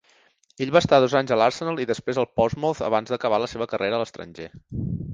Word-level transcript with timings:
Ell 0.65 0.71
va 0.75 0.81
estar 0.83 0.97
dos 1.03 1.15
anys 1.19 1.33
al 1.35 1.43
Arsenal 1.49 1.83
i 1.85 1.87
després 1.93 2.21
al 2.23 2.29
Portsmouth 2.41 2.83
abans 2.91 3.15
d'acabar 3.15 3.43
la 3.45 3.55
seva 3.55 3.71
carrera 3.75 4.01
a 4.01 4.05
l'estranger. 4.05 4.53